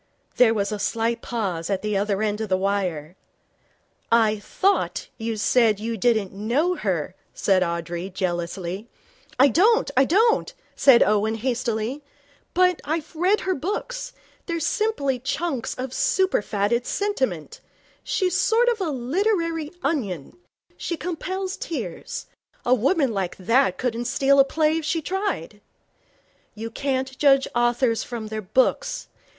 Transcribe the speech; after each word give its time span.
There 0.37 0.55
was 0.55 0.71
a 0.71 0.79
slight 0.79 1.21
pause 1.21 1.69
at 1.69 1.83
the 1.83 1.95
other 1.95 2.23
end 2.23 2.41
of 2.41 2.49
the 2.49 2.57
wire. 2.57 3.15
'I 4.11 4.39
thought 4.39 5.09
you 5.19 5.37
said 5.37 5.79
you 5.79 5.95
didn't 5.95 6.31
know 6.33 6.73
her,' 6.73 7.13
said 7.35 7.61
Audrey, 7.61 8.09
jealously. 8.09 8.87
'I 9.37 9.49
don't 9.49 9.91
I 9.95 10.05
don't,' 10.05 10.55
said 10.75 11.03
Owen, 11.03 11.35
hastily. 11.35 12.01
'But 12.55 12.81
I've 12.83 13.15
read 13.15 13.41
her 13.41 13.53
books. 13.53 14.13
They're 14.47 14.59
simply 14.59 15.19
chunks 15.19 15.75
of 15.75 15.91
superfatted 15.91 16.87
sentiment. 16.87 17.61
She's 18.03 18.33
a 18.33 18.39
sort 18.39 18.69
of 18.69 18.79
literary 18.79 19.71
onion. 19.83 20.35
She 20.77 20.97
compels 20.97 21.57
tears. 21.57 22.25
A 22.65 22.73
woman 22.73 23.13
like 23.13 23.35
that 23.37 23.77
couldn't 23.77 24.05
steal 24.05 24.39
a 24.39 24.45
play 24.45 24.77
if 24.79 24.83
she 24.85 24.99
tried.' 25.03 25.61
'You 26.55 26.71
can't 26.71 27.15
judge 27.19 27.47
authors 27.53 28.01
from 28.03 28.29
their 28.29 28.41
books. 28.41 29.07